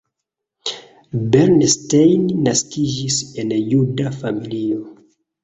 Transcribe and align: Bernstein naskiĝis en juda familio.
Bernstein 1.35 2.23
naskiĝis 2.47 3.21
en 3.45 3.53
juda 3.75 4.17
familio. 4.19 4.83